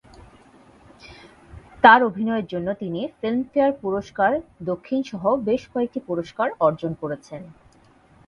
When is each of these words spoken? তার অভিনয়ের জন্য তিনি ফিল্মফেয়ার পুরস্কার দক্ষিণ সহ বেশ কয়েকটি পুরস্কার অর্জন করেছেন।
তার 1.83 1.99
অভিনয়ের 2.03 2.45
জন্য 2.45 2.67
তিনি 2.73 3.01
ফিল্মফেয়ার 3.19 3.71
পুরস্কার 3.81 4.31
দক্ষিণ 4.61 4.99
সহ 5.03 5.23
বেশ 5.47 5.61
কয়েকটি 5.73 5.99
পুরস্কার 6.07 6.47
অর্জন 6.59 6.91
করেছেন। 6.93 7.41